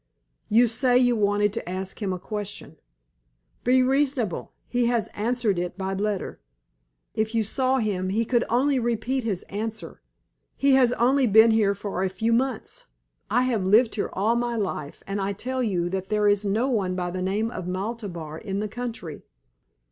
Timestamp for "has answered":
4.87-5.59